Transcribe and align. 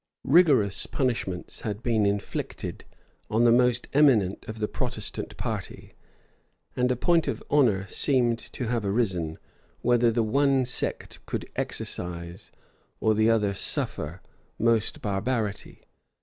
Rigorous 0.25 0.87
punishments 0.87 1.61
had 1.61 1.83
been 1.83 2.07
inflicted 2.07 2.85
on 3.29 3.43
the 3.43 3.51
most 3.51 3.87
eminent 3.93 4.43
of 4.47 4.57
the 4.57 4.67
Protestant 4.67 5.37
party; 5.37 5.91
and 6.75 6.91
a 6.91 6.95
point 6.95 7.27
of 7.27 7.43
honor 7.51 7.85
seemed 7.87 8.39
to 8.39 8.65
have 8.67 8.83
arisen, 8.83 9.37
whether 9.81 10.11
the 10.11 10.23
one 10.23 10.65
sect 10.65 11.23
could 11.27 11.47
exercise, 11.55 12.51
or 12.99 13.13
the 13.13 13.29
other 13.29 13.53
suffer, 13.53 14.23
most 14.57 15.03
barbarity. 15.03 15.83